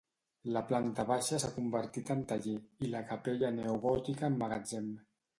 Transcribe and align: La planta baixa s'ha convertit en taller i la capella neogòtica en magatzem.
La 0.53 0.61
planta 0.69 1.03
baixa 1.09 1.37
s'ha 1.41 1.51
convertit 1.57 2.09
en 2.15 2.23
taller 2.31 2.55
i 2.87 2.89
la 2.93 3.01
capella 3.11 3.51
neogòtica 3.59 4.31
en 4.33 4.39
magatzem. 4.41 4.89